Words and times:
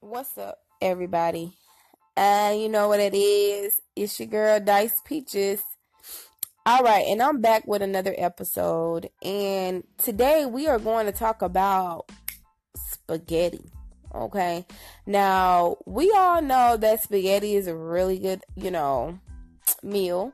What's 0.00 0.38
up, 0.38 0.60
everybody? 0.80 1.54
Uh, 2.16 2.54
you 2.56 2.68
know 2.68 2.86
what 2.86 3.00
it 3.00 3.14
is. 3.14 3.82
It's 3.96 4.20
your 4.20 4.28
girl 4.28 4.60
Dice 4.60 5.02
Peaches. 5.04 5.60
All 6.64 6.84
right, 6.84 7.04
and 7.08 7.20
I'm 7.20 7.40
back 7.40 7.66
with 7.66 7.82
another 7.82 8.14
episode. 8.16 9.10
And 9.24 9.82
today 9.98 10.46
we 10.46 10.68
are 10.68 10.78
going 10.78 11.06
to 11.06 11.12
talk 11.12 11.42
about 11.42 12.12
spaghetti. 12.76 13.72
Okay. 14.14 14.64
Now, 15.04 15.78
we 15.84 16.12
all 16.16 16.42
know 16.42 16.76
that 16.76 17.02
spaghetti 17.02 17.56
is 17.56 17.66
a 17.66 17.74
really 17.74 18.20
good, 18.20 18.44
you 18.54 18.70
know, 18.70 19.18
meal. 19.82 20.32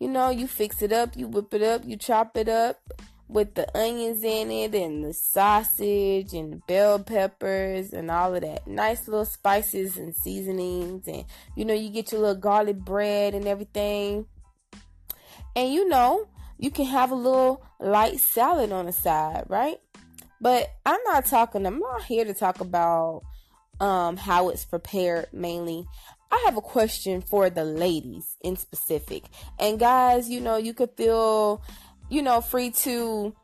You 0.00 0.08
know, 0.08 0.30
you 0.30 0.48
fix 0.48 0.82
it 0.82 0.92
up, 0.92 1.16
you 1.16 1.28
whip 1.28 1.54
it 1.54 1.62
up, 1.62 1.82
you 1.86 1.96
chop 1.96 2.36
it 2.36 2.48
up 2.48 2.80
with 3.28 3.54
the 3.54 3.76
onions 3.76 4.22
in 4.22 4.50
it 4.50 4.74
and 4.74 5.04
the 5.04 5.12
sausage 5.12 6.32
and 6.32 6.52
the 6.52 6.60
bell 6.68 6.98
peppers 6.98 7.92
and 7.92 8.10
all 8.10 8.34
of 8.34 8.42
that. 8.42 8.66
Nice 8.66 9.08
little 9.08 9.24
spices 9.24 9.96
and 9.96 10.14
seasonings 10.14 11.06
and 11.06 11.24
you 11.56 11.64
know 11.64 11.74
you 11.74 11.90
get 11.90 12.12
your 12.12 12.20
little 12.20 12.40
garlic 12.40 12.78
bread 12.78 13.34
and 13.34 13.46
everything. 13.46 14.26
And 15.56 15.72
you 15.72 15.88
know, 15.88 16.28
you 16.58 16.70
can 16.70 16.86
have 16.86 17.10
a 17.10 17.16
little 17.16 17.64
light 17.80 18.20
salad 18.20 18.72
on 18.72 18.86
the 18.86 18.92
side, 18.92 19.44
right? 19.48 19.78
But 20.40 20.68
I'm 20.84 21.00
not 21.06 21.26
talking 21.26 21.66
I'm 21.66 21.78
not 21.78 22.04
here 22.04 22.24
to 22.24 22.34
talk 22.34 22.60
about 22.60 23.22
um 23.80 24.16
how 24.16 24.50
it's 24.50 24.64
prepared 24.64 25.26
mainly. 25.32 25.86
I 26.30 26.42
have 26.46 26.56
a 26.56 26.62
question 26.62 27.20
for 27.20 27.48
the 27.48 27.64
ladies 27.64 28.36
in 28.42 28.56
specific. 28.56 29.24
And 29.58 29.78
guys, 29.78 30.28
you 30.28 30.40
know, 30.40 30.56
you 30.56 30.74
could 30.74 30.90
feel 30.96 31.62
you 32.08 32.22
know, 32.22 32.40
free 32.40 32.70
to 32.70 33.34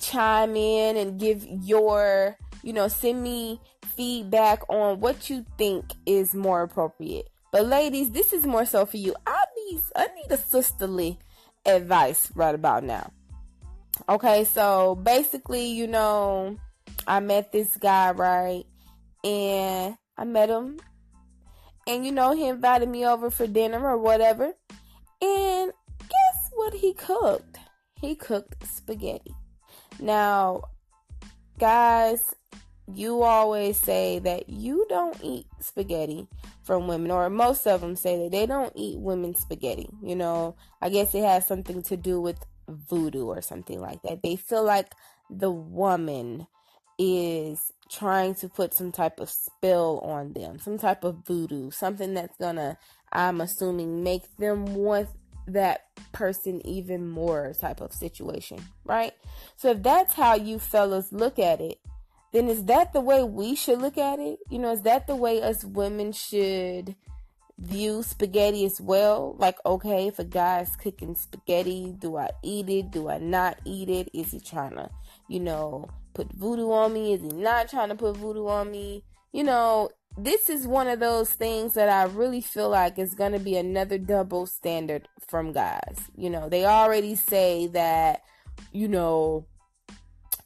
chime 0.00 0.56
in 0.56 0.96
and 0.96 1.18
give 1.18 1.46
your, 1.62 2.36
you 2.62 2.72
know, 2.72 2.88
send 2.88 3.22
me 3.22 3.60
feedback 3.96 4.68
on 4.68 5.00
what 5.00 5.30
you 5.30 5.44
think 5.56 5.92
is 6.04 6.34
more 6.34 6.62
appropriate. 6.62 7.28
But 7.52 7.66
ladies, 7.66 8.10
this 8.10 8.32
is 8.32 8.46
more 8.46 8.66
so 8.66 8.84
for 8.86 8.96
you. 8.96 9.14
I 9.26 9.42
need 9.56 9.80
I 9.94 10.08
need 10.14 10.30
a 10.30 10.36
sisterly 10.36 11.18
advice 11.64 12.30
right 12.34 12.54
about 12.54 12.84
now. 12.84 13.12
Okay, 14.08 14.44
so 14.44 14.94
basically, 14.94 15.66
you 15.66 15.86
know, 15.86 16.58
I 17.06 17.20
met 17.20 17.52
this 17.52 17.76
guy, 17.76 18.10
right? 18.10 18.64
And 19.24 19.96
I 20.18 20.24
met 20.24 20.50
him 20.50 20.78
and 21.86 22.04
you 22.04 22.12
know, 22.12 22.34
he 22.34 22.46
invited 22.46 22.88
me 22.88 23.06
over 23.06 23.30
for 23.30 23.46
dinner 23.46 23.86
or 23.86 23.96
whatever. 23.96 24.52
And 25.22 25.72
what 26.56 26.74
he 26.74 26.92
cooked? 26.92 27.58
he 28.00 28.14
cooked 28.14 28.66
spaghetti. 28.66 29.34
Now, 30.00 30.62
guys, 31.58 32.34
you 32.92 33.22
always 33.22 33.76
say 33.76 34.18
that 34.20 34.48
you 34.48 34.86
don't 34.88 35.18
eat 35.22 35.46
spaghetti 35.60 36.28
from 36.62 36.86
women, 36.88 37.10
or 37.10 37.28
most 37.30 37.66
of 37.66 37.80
them 37.80 37.96
say 37.96 38.22
that 38.22 38.30
they 38.30 38.46
don't 38.46 38.72
eat 38.74 38.98
women's 38.98 39.40
spaghetti. 39.40 39.88
You 40.02 40.16
know, 40.16 40.56
I 40.80 40.88
guess 40.90 41.14
it 41.14 41.24
has 41.24 41.46
something 41.46 41.82
to 41.84 41.96
do 41.96 42.20
with 42.20 42.38
voodoo 42.68 43.26
or 43.26 43.40
something 43.40 43.80
like 43.80 44.02
that. 44.02 44.22
They 44.22 44.36
feel 44.36 44.64
like 44.64 44.92
the 45.30 45.50
woman 45.50 46.46
is 46.98 47.72
trying 47.90 48.34
to 48.34 48.48
put 48.48 48.74
some 48.74 48.90
type 48.90 49.20
of 49.20 49.30
spell 49.30 49.98
on 49.98 50.32
them, 50.32 50.58
some 50.58 50.78
type 50.78 51.04
of 51.04 51.26
voodoo, 51.26 51.70
something 51.70 52.14
that's 52.14 52.36
gonna, 52.38 52.78
I'm 53.12 53.40
assuming, 53.40 54.02
make 54.02 54.36
them 54.36 54.74
want 54.74 55.08
that 55.46 55.86
person 56.12 56.66
even 56.66 57.08
more 57.08 57.52
type 57.60 57.80
of 57.80 57.92
situation, 57.92 58.58
right? 58.84 59.12
So 59.56 59.70
if 59.70 59.82
that's 59.82 60.14
how 60.14 60.34
you 60.34 60.58
fellas 60.58 61.12
look 61.12 61.38
at 61.38 61.60
it, 61.60 61.78
then 62.32 62.48
is 62.48 62.64
that 62.64 62.92
the 62.92 63.00
way 63.00 63.22
we 63.22 63.54
should 63.54 63.80
look 63.80 63.96
at 63.96 64.18
it? 64.18 64.38
You 64.50 64.58
know, 64.58 64.72
is 64.72 64.82
that 64.82 65.06
the 65.06 65.16
way 65.16 65.40
us 65.42 65.64
women 65.64 66.12
should 66.12 66.94
view 67.58 68.02
spaghetti 68.02 68.64
as 68.66 68.80
well? 68.80 69.36
Like, 69.38 69.56
okay, 69.64 70.08
if 70.08 70.18
a 70.18 70.24
guy's 70.24 70.74
cooking 70.76 71.14
spaghetti, 71.14 71.94
do 71.98 72.16
I 72.16 72.30
eat 72.42 72.68
it? 72.68 72.90
Do 72.90 73.08
I 73.08 73.18
not 73.18 73.58
eat 73.64 73.88
it? 73.88 74.10
Is 74.12 74.32
he 74.32 74.40
trying 74.40 74.72
to, 74.72 74.90
you 75.28 75.40
know, 75.40 75.88
put 76.14 76.32
voodoo 76.32 76.70
on 76.70 76.92
me? 76.92 77.14
Is 77.14 77.22
he 77.22 77.28
not 77.28 77.70
trying 77.70 77.88
to 77.88 77.94
put 77.94 78.16
voodoo 78.16 78.48
on 78.48 78.70
me? 78.70 79.04
You 79.32 79.44
know, 79.44 79.90
this 80.18 80.48
is 80.48 80.66
one 80.66 80.88
of 80.88 80.98
those 80.98 81.30
things 81.30 81.74
that 81.74 81.88
I 81.88 82.04
really 82.04 82.40
feel 82.40 82.70
like 82.70 82.98
is 82.98 83.14
going 83.14 83.32
to 83.32 83.38
be 83.38 83.56
another 83.56 83.98
double 83.98 84.46
standard 84.46 85.08
from 85.28 85.52
guys. 85.52 85.98
You 86.16 86.30
know, 86.30 86.48
they 86.48 86.64
already 86.64 87.14
say 87.14 87.66
that, 87.68 88.22
you 88.72 88.88
know, 88.88 89.46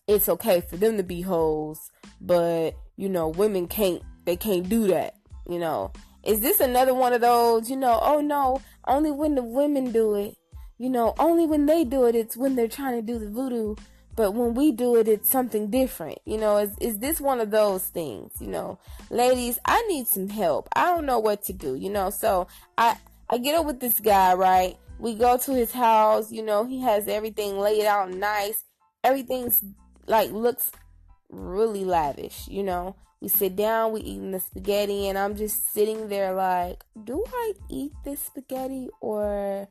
it's 0.08 0.28
okay 0.28 0.60
for 0.60 0.76
them 0.76 0.96
to 0.96 1.04
be 1.04 1.20
hoes, 1.20 1.90
but, 2.20 2.72
you 2.96 3.08
know, 3.08 3.28
women 3.28 3.68
can't, 3.68 4.02
they 4.24 4.36
can't 4.36 4.68
do 4.68 4.88
that. 4.88 5.14
You 5.48 5.58
know, 5.58 5.92
is 6.24 6.40
this 6.40 6.60
another 6.60 6.94
one 6.94 7.12
of 7.12 7.20
those, 7.20 7.70
you 7.70 7.76
know, 7.76 7.98
oh 8.02 8.20
no, 8.20 8.60
only 8.86 9.10
when 9.10 9.36
the 9.36 9.42
women 9.42 9.92
do 9.92 10.14
it, 10.14 10.36
you 10.78 10.90
know, 10.90 11.14
only 11.18 11.46
when 11.46 11.66
they 11.66 11.84
do 11.84 12.06
it, 12.06 12.14
it's 12.14 12.36
when 12.36 12.56
they're 12.56 12.68
trying 12.68 12.96
to 12.96 13.02
do 13.02 13.18
the 13.18 13.28
voodoo 13.28 13.76
but 14.20 14.34
when 14.34 14.52
we 14.52 14.70
do 14.70 14.96
it 14.96 15.08
it's 15.08 15.30
something 15.30 15.70
different. 15.70 16.18
You 16.26 16.36
know 16.36 16.58
is, 16.58 16.76
is 16.78 16.98
this 16.98 17.22
one 17.22 17.40
of 17.40 17.50
those 17.50 17.86
things 17.86 18.32
you 18.38 18.48
know? 18.48 18.78
Ladies 19.08 19.58
i 19.64 19.80
need 19.88 20.06
some 20.06 20.28
help. 20.28 20.68
I 20.76 20.84
don't 20.88 21.06
know 21.06 21.18
what 21.18 21.42
to 21.44 21.54
do 21.54 21.74
you 21.74 21.88
know? 21.88 22.10
So 22.10 22.46
i 22.76 22.98
i 23.30 23.38
get 23.38 23.54
up 23.54 23.64
with 23.64 23.80
this 23.80 23.98
guy 23.98 24.34
right? 24.34 24.76
We 24.98 25.14
go 25.14 25.38
to 25.38 25.54
his 25.54 25.72
house 25.72 26.30
you 26.30 26.42
know? 26.42 26.66
He 26.66 26.80
has 26.82 27.08
everything 27.08 27.58
laid 27.58 27.86
out 27.86 28.10
nice. 28.10 28.62
Everything's 29.02 29.64
like 30.06 30.30
looks 30.32 30.70
really 31.30 31.86
lavish 31.86 32.46
you 32.46 32.62
know? 32.62 32.96
We 33.22 33.28
sit 33.28 33.56
down 33.56 33.92
we 33.92 34.02
eating 34.02 34.32
the 34.32 34.40
spaghetti 34.40 35.08
and 35.08 35.16
i'm 35.16 35.34
just 35.34 35.72
sitting 35.72 36.10
there 36.10 36.34
like 36.34 36.84
do 37.04 37.24
i 37.26 37.54
eat 37.70 37.92
this 38.04 38.20
spaghetti? 38.20 38.90
Or 39.00 39.66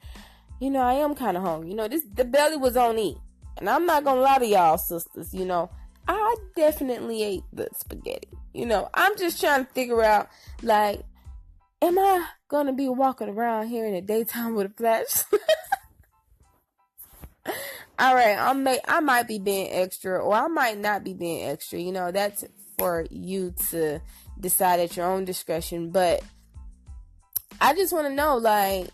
you 0.59 0.71
know 0.71 0.81
i 0.81 0.93
am 0.93 1.13
kind 1.13 1.37
of 1.37 1.43
hungry. 1.43 1.69
You 1.69 1.75
know 1.75 1.87
this 1.87 2.03
the 2.11 2.25
belly 2.25 2.57
was 2.57 2.75
on 2.75 2.97
e 2.97 3.15
and 3.59 3.69
I'm 3.69 3.85
not 3.85 4.03
gonna 4.03 4.21
lie 4.21 4.39
to 4.39 4.47
y'all, 4.47 4.77
sisters, 4.77 5.33
you 5.33 5.45
know, 5.45 5.69
I 6.07 6.35
definitely 6.55 7.23
ate 7.23 7.43
the 7.53 7.67
spaghetti. 7.75 8.29
You 8.53 8.65
know, 8.65 8.89
I'm 8.93 9.17
just 9.17 9.39
trying 9.39 9.65
to 9.65 9.71
figure 9.73 10.03
out, 10.03 10.29
like, 10.63 11.03
am 11.81 11.99
I 11.99 12.25
gonna 12.47 12.73
be 12.73 12.89
walking 12.89 13.29
around 13.29 13.67
here 13.67 13.85
in 13.85 13.93
the 13.93 14.01
daytime 14.01 14.55
with 14.55 14.71
a 14.71 14.73
flash? 14.75 15.23
All 17.99 18.15
right, 18.15 18.37
I 18.37 18.53
may 18.53 18.79
I 18.87 19.01
might 19.01 19.27
be 19.27 19.39
being 19.39 19.69
extra, 19.71 20.19
or 20.23 20.33
I 20.33 20.47
might 20.47 20.77
not 20.79 21.03
be 21.03 21.13
being 21.13 21.43
extra. 21.47 21.79
You 21.79 21.91
know, 21.91 22.11
that's 22.11 22.45
for 22.77 23.05
you 23.11 23.53
to 23.71 23.99
decide 24.39 24.79
at 24.79 24.95
your 24.95 25.05
own 25.05 25.25
discretion. 25.25 25.91
But 25.91 26.23
I 27.59 27.75
just 27.75 27.91
want 27.91 28.07
to 28.07 28.13
know, 28.13 28.37
like, 28.37 28.87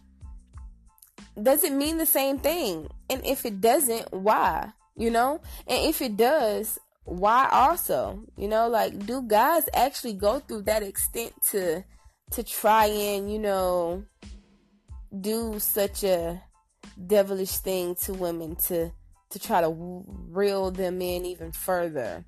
does 1.41 1.63
it 1.63 1.73
mean 1.73 1.97
the 1.97 2.05
same 2.05 2.39
thing? 2.39 2.89
And 3.09 3.25
if 3.25 3.45
it 3.45 3.61
doesn't, 3.61 4.13
why? 4.13 4.71
You 4.95 5.11
know? 5.11 5.41
And 5.67 5.89
if 5.89 6.01
it 6.01 6.17
does, 6.17 6.79
why 7.03 7.49
also? 7.51 8.23
You 8.37 8.47
know, 8.47 8.67
like 8.67 9.05
do 9.05 9.21
guys 9.21 9.63
actually 9.73 10.13
go 10.13 10.39
through 10.39 10.63
that 10.63 10.83
extent 10.83 11.33
to 11.51 11.83
to 12.31 12.43
try 12.43 12.85
and, 12.85 13.31
you 13.31 13.39
know, 13.39 14.03
do 15.21 15.59
such 15.59 16.03
a 16.03 16.41
devilish 17.05 17.57
thing 17.57 17.95
to 17.95 18.13
women 18.13 18.55
to 18.55 18.91
to 19.29 19.39
try 19.39 19.61
to 19.61 20.03
reel 20.29 20.71
them 20.71 21.01
in 21.01 21.25
even 21.25 21.51
further. 21.51 22.25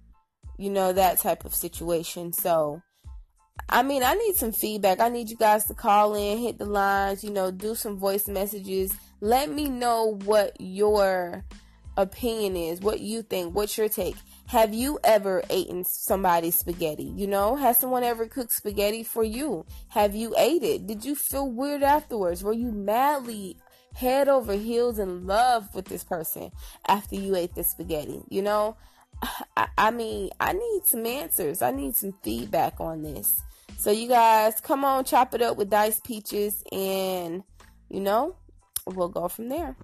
You 0.58 0.70
know, 0.70 0.92
that 0.94 1.20
type 1.20 1.46
of 1.46 1.54
situation. 1.54 2.34
So, 2.34 2.82
I 3.70 3.84
mean, 3.84 4.04
I 4.04 4.14
need 4.14 4.36
some 4.36 4.52
feedback. 4.52 5.00
I 5.00 5.10
need 5.10 5.30
you 5.30 5.38
guys 5.38 5.66
to 5.66 5.74
call 5.74 6.16
in, 6.16 6.38
hit 6.38 6.58
the 6.58 6.66
lines, 6.66 7.24
you 7.24 7.32
know, 7.32 7.52
do 7.52 7.76
some 7.76 7.98
voice 7.98 8.28
messages. 8.28 8.94
Let 9.20 9.50
me 9.52 9.68
know 9.68 10.18
what 10.24 10.56
your 10.60 11.44
opinion 11.98 12.56
is, 12.56 12.80
what 12.80 13.00
you 13.00 13.24
think, 13.24 13.54
what's 13.54 13.78
your 13.78 13.90
take. 13.90 14.16
Have 14.48 14.74
you 14.74 15.00
ever 15.04 15.44
eaten 15.52 15.84
somebody's 15.84 16.58
spaghetti? 16.58 17.12
You 17.16 17.28
know, 17.28 17.56
has 17.56 17.80
someone 17.80 18.04
ever 18.04 18.28
cooked 18.28 18.54
spaghetti 18.54 19.04
for 19.04 19.24
you? 19.24 19.66
Have 19.90 20.16
you 20.16 20.34
ate 20.38 20.64
it? 20.64 20.88
Did 20.88 21.04
you 21.04 21.16
feel 21.16 21.50
weird 21.50 21.84
afterwards? 21.84 22.44
Were 22.44 22.54
you 22.54 22.72
madly 22.72 23.58
head 23.96 24.30
over 24.30 24.54
heels 24.54 25.00
in 25.00 25.26
love 25.26 25.74
with 25.76 25.86
this 25.86 26.04
person 26.04 26.52
after 26.88 27.16
you 27.16 27.36
ate 27.36 27.56
the 27.56 27.64
spaghetti? 27.64 28.22
You 28.30 28.44
know, 28.44 28.78
I, 29.58 29.68
I 29.78 29.92
mean, 29.92 30.30
I 30.40 30.54
need 30.54 30.82
some 30.86 31.06
answers. 31.06 31.62
I 31.62 31.72
need 31.72 31.96
some 31.96 32.14
feedback 32.24 32.80
on 32.80 33.02
this. 33.02 33.42
So 33.76 33.92
you 33.92 34.08
guys, 34.08 34.62
come 34.62 34.86
on, 34.86 35.04
chop 35.04 35.34
it 35.34 35.42
up 35.42 35.58
with 35.58 35.70
Dice 35.70 36.00
Peaches, 36.00 36.64
and 36.72 37.44
you 37.90 38.00
know, 38.00 38.36
we'll 38.86 39.10
go 39.10 39.28
from 39.28 39.50
there. 39.50 39.76